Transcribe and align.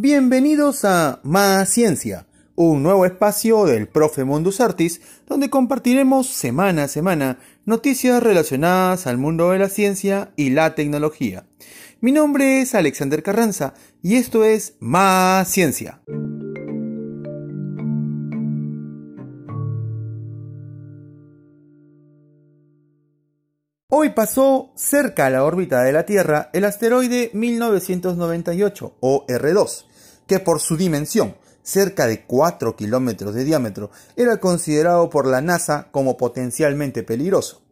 Bienvenidos 0.00 0.84
a 0.84 1.18
Más 1.24 1.70
Ciencia, 1.70 2.24
un 2.54 2.84
nuevo 2.84 3.04
espacio 3.04 3.64
del 3.64 3.88
Profe 3.88 4.22
Mundus 4.22 4.60
Artis, 4.60 5.00
donde 5.26 5.50
compartiremos 5.50 6.28
semana 6.28 6.84
a 6.84 6.88
semana 6.88 7.40
noticias 7.64 8.22
relacionadas 8.22 9.08
al 9.08 9.18
mundo 9.18 9.50
de 9.50 9.58
la 9.58 9.68
ciencia 9.68 10.30
y 10.36 10.50
la 10.50 10.76
tecnología. 10.76 11.46
Mi 12.00 12.12
nombre 12.12 12.60
es 12.60 12.76
Alexander 12.76 13.24
Carranza 13.24 13.74
y 14.00 14.14
esto 14.14 14.44
es 14.44 14.76
Más 14.78 15.48
Ciencia. 15.48 16.00
Hoy 24.00 24.10
pasó 24.10 24.70
cerca 24.76 25.26
a 25.26 25.30
la 25.30 25.42
órbita 25.42 25.82
de 25.82 25.90
la 25.90 26.06
Tierra 26.06 26.50
el 26.52 26.64
asteroide 26.64 27.32
1998 27.34 28.94
o 29.00 29.26
R2, 29.26 29.86
que 30.28 30.38
por 30.38 30.60
su 30.60 30.76
dimensión, 30.76 31.34
cerca 31.64 32.06
de 32.06 32.24
4 32.24 32.76
kilómetros 32.76 33.34
de 33.34 33.42
diámetro, 33.42 33.90
era 34.14 34.36
considerado 34.36 35.10
por 35.10 35.26
la 35.26 35.40
NASA 35.40 35.88
como 35.90 36.16
potencialmente 36.16 37.02
peligroso. 37.02 37.62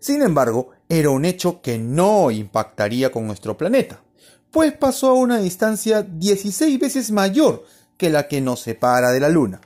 Sin 0.00 0.22
embargo, 0.22 0.70
era 0.88 1.10
un 1.10 1.26
hecho 1.26 1.60
que 1.60 1.76
no 1.76 2.30
impactaría 2.30 3.12
con 3.12 3.26
nuestro 3.26 3.58
planeta, 3.58 4.02
pues 4.50 4.72
pasó 4.72 5.08
a 5.08 5.12
una 5.12 5.40
distancia 5.40 6.00
16 6.00 6.80
veces 6.80 7.10
mayor 7.10 7.66
que 7.98 8.08
la 8.08 8.28
que 8.28 8.40
nos 8.40 8.60
separa 8.60 9.10
de 9.10 9.20
la 9.20 9.28
Luna. 9.28 9.60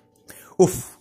Uf, 0.56 0.97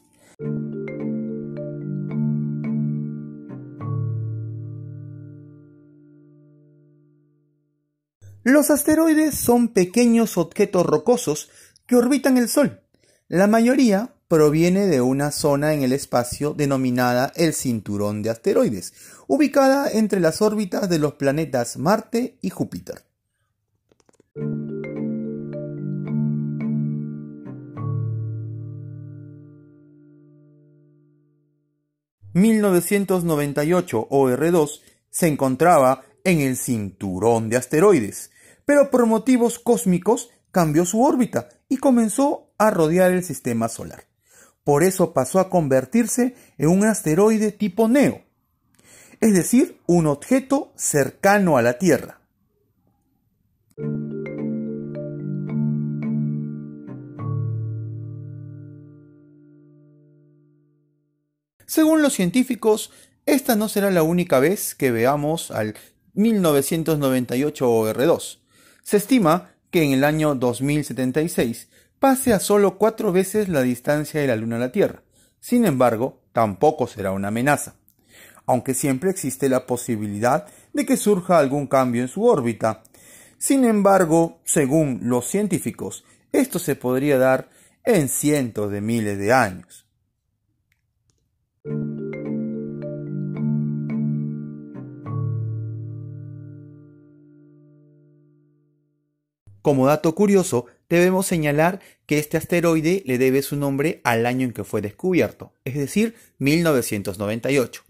Los 8.48 8.72
asteroides 8.72 9.36
son 9.36 9.68
pequeños 9.68 10.38
objetos 10.38 10.86
rocosos 10.86 11.50
que 11.86 11.98
orbitan 11.98 12.38
el 12.38 12.48
Sol. 12.48 12.80
La 13.28 13.46
mayoría 13.46 14.14
proviene 14.30 14.88
de 14.88 15.02
una 15.02 15.32
zona 15.32 15.74
en 15.74 15.84
el 15.84 15.92
espacio 15.92 16.54
denominada 16.54 17.34
el 17.36 17.54
cinturón 17.54 18.22
de 18.22 18.30
asteroides, 18.30 18.94
ubicada 19.28 19.92
entre 19.92 20.22
las 20.22 20.42
órbitas 20.42 20.88
de 20.88 20.98
los 20.98 21.16
planetas 21.16 21.76
Marte 21.76 22.38
y 22.42 22.50
Júpiter. 22.50 23.04
...1998 32.34 34.08
OR2 34.08 34.82
se 35.10 35.28
encontraba 35.28 36.06
en 36.24 36.40
el 36.40 36.56
cinturón 36.56 37.50
de 37.50 37.58
asteroides, 37.58 38.32
pero 38.68 38.92
por 38.92 39.06
motivos 39.06 39.60
cósmicos 39.60 40.30
cambió 40.52 40.86
su 40.86 41.02
órbita 41.02 41.48
y 41.70 41.78
comenzó 41.78 42.52
a 42.58 42.70
rodear 42.70 43.14
el 43.14 43.24
sistema 43.24 43.70
solar. 43.70 44.04
Por 44.66 44.84
eso 44.84 45.14
pasó 45.14 45.40
a 45.40 45.50
convertirse 45.50 46.36
en 46.58 46.68
un 46.68 46.86
asteroide 46.86 47.54
tipo 47.54 47.88
Neo, 47.88 48.26
es 49.22 49.34
decir, 49.34 49.80
un 49.88 50.06
objeto 50.06 50.74
cercano 50.76 51.58
a 51.58 51.62
la 51.62 51.78
Tierra. 51.78 52.20
Según 61.66 62.02
los 62.02 62.12
científicos, 62.12 62.92
esta 63.26 63.56
no 63.56 63.70
será 63.70 63.92
la 63.92 64.04
única 64.04 64.40
vez 64.40 64.76
que 64.76 64.92
veamos 64.92 65.52
al 65.52 65.76
1998 66.16 67.94
R2, 67.94 68.40
se 68.88 68.96
estima 68.96 69.52
que 69.70 69.84
en 69.84 69.92
el 69.92 70.06
año 70.06 70.34
2076 70.34 71.68
pase 72.00 72.32
a 72.32 72.40
solo 72.40 72.78
cuatro 72.78 73.12
veces 73.12 73.50
la 73.50 73.62
distancia 73.62 74.22
de 74.22 74.28
la 74.28 74.38
Luna 74.38 74.56
a 74.56 74.60
la 74.60 74.72
Tierra. 74.72 75.04
Sin 75.42 75.66
embargo, 75.66 76.22
tampoco 76.32 76.88
será 76.88 77.12
una 77.12 77.28
amenaza, 77.28 77.76
aunque 78.46 78.74
siempre 78.74 79.10
existe 79.10 79.50
la 79.50 79.66
posibilidad 79.66 80.48
de 80.72 80.86
que 80.86 80.96
surja 80.96 81.38
algún 81.38 81.68
cambio 81.68 82.02
en 82.02 82.08
su 82.08 82.24
órbita. 82.24 82.82
Sin 83.38 83.66
embargo, 83.66 84.40
según 84.46 85.02
los 85.04 85.28
científicos, 85.28 86.06
esto 86.32 86.58
se 86.58 86.78
podría 86.78 87.18
dar 87.18 87.50
en 87.84 88.08
cientos 88.08 88.72
de 88.72 88.80
miles 88.80 89.18
de 89.18 89.34
años. 89.34 89.86
Como 99.68 99.88
dato 99.88 100.16
curioso, 100.16 100.68
debemos 100.88 101.26
señalar 101.26 101.82
que 102.06 102.20
este 102.20 102.38
asteroide 102.38 103.04
le 103.06 103.18
debe 103.18 103.42
su 103.42 103.58
nombre 103.58 104.00
al 104.06 104.26
año 104.26 104.46
en 104.46 104.54
que 104.54 104.64
fue 104.64 104.80
descubierto, 104.80 105.52
es 105.66 105.76
decir, 105.76 106.16
1998. 106.38 107.84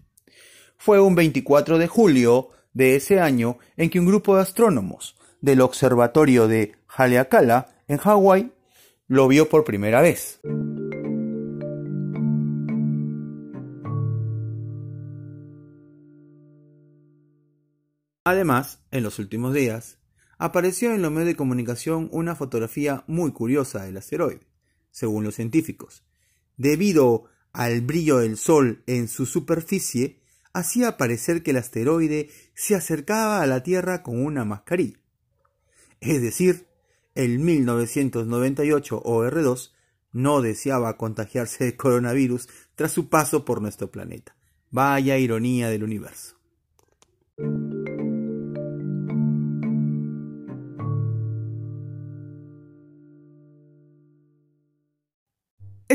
Fue 0.76 1.00
un 1.00 1.14
24 1.14 1.78
de 1.78 1.86
julio 1.86 2.48
de 2.72 2.96
ese 2.96 3.20
año 3.20 3.58
en 3.76 3.90
que 3.90 4.00
un 4.00 4.06
grupo 4.06 4.34
de 4.34 4.42
astrónomos 4.42 5.14
del 5.40 5.60
observatorio 5.60 6.48
de 6.48 6.74
Haleakala, 6.88 7.68
en 7.86 7.98
Hawái, 7.98 8.50
lo 9.06 9.28
vio 9.28 9.48
por 9.48 9.62
primera 9.62 10.02
vez. 10.02 10.40
Además, 18.24 18.80
en 18.90 19.04
los 19.04 19.20
últimos 19.20 19.54
días, 19.54 19.97
apareció 20.38 20.94
en 20.94 21.02
los 21.02 21.10
medios 21.10 21.28
de 21.28 21.36
comunicación 21.36 22.08
una 22.12 22.34
fotografía 22.34 23.04
muy 23.06 23.32
curiosa 23.32 23.84
del 23.84 23.96
asteroide, 23.96 24.46
según 24.90 25.24
los 25.24 25.34
científicos. 25.34 26.04
Debido 26.56 27.24
al 27.52 27.80
brillo 27.80 28.18
del 28.18 28.36
Sol 28.36 28.82
en 28.86 29.08
su 29.08 29.26
superficie, 29.26 30.20
hacía 30.52 30.96
parecer 30.96 31.42
que 31.42 31.50
el 31.50 31.56
asteroide 31.58 32.30
se 32.54 32.74
acercaba 32.74 33.42
a 33.42 33.46
la 33.46 33.62
Tierra 33.62 34.02
con 34.02 34.24
una 34.24 34.44
mascarilla. 34.44 34.98
Es 36.00 36.22
decir, 36.22 36.66
el 37.14 37.40
1998 37.40 39.02
OR2 39.02 39.72
no 40.12 40.40
deseaba 40.40 40.96
contagiarse 40.96 41.64
de 41.64 41.76
coronavirus 41.76 42.48
tras 42.76 42.92
su 42.92 43.08
paso 43.08 43.44
por 43.44 43.60
nuestro 43.60 43.90
planeta. 43.90 44.36
Vaya 44.70 45.18
ironía 45.18 45.68
del 45.68 45.84
universo. 45.84 46.37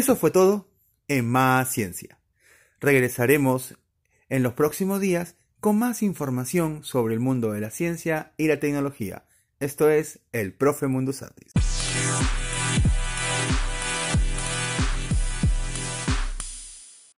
Eso 0.04 0.18
fue 0.18 0.32
todo 0.32 0.68
en 1.08 1.26
Más 1.30 1.72
Ciencia. 1.72 2.20
Regresaremos 2.82 3.78
en 4.28 4.44
los 4.44 4.52
próximos 4.52 5.00
días 5.00 5.38
con 5.62 5.80
más 5.80 6.04
información 6.04 6.84
sobre 6.84 7.14
el 7.14 7.22
mundo 7.22 7.54
de 7.54 7.62
la 7.62 7.70
ciencia 7.70 8.34
y 8.36 8.50
la 8.50 8.60
tecnología. 8.60 9.24
Esto 9.62 9.90
es 9.90 10.20
el 10.34 10.52
Profe 10.52 10.88
Mundus 10.88 11.22
Artis. 11.22 11.54